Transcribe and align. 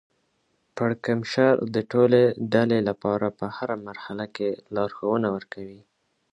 پړکمشر 0.75 1.55
د 1.75 1.77
ټولې 1.91 2.23
ډلې 2.53 2.79
لپاره 2.89 3.27
په 3.37 3.45
هره 3.55 3.75
مرحله 3.87 4.25
کې 4.35 4.49
لارښوونه 4.75 5.27
ورکوي. 5.35 5.81